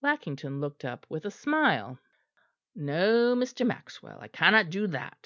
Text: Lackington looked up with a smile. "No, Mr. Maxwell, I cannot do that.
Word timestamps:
Lackington 0.00 0.62
looked 0.62 0.82
up 0.82 1.04
with 1.10 1.26
a 1.26 1.30
smile. 1.30 1.98
"No, 2.74 3.34
Mr. 3.36 3.66
Maxwell, 3.66 4.18
I 4.18 4.28
cannot 4.28 4.70
do 4.70 4.86
that. 4.86 5.18